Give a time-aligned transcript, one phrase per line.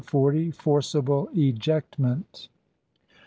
[0.03, 2.47] FORCIBLE EJECTMENT.